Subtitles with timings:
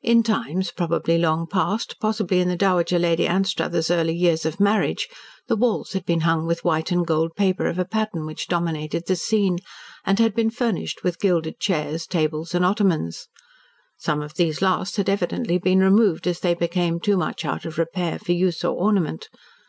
[0.00, 5.08] In times probably long past, possibly in the Dowager Lady Anstruthers' early years of marriage,
[5.48, 9.08] the walls had been hung with white and gold paper of a pattern which dominated
[9.08, 9.58] the scene,
[10.04, 13.26] and had been furnished with gilded chairs, tables, and ottomans.
[13.98, 17.76] Some of these last had evidently been removed as they became too much out of
[17.76, 19.28] repair for use or ornament.